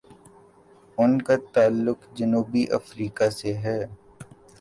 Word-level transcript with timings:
ان 0.97 1.11
کا 1.21 1.35
تعلق 1.53 1.99
جنوبی 2.15 2.63
افریقہ 2.71 3.29
سے 3.29 3.53
ہے۔ 3.57 3.79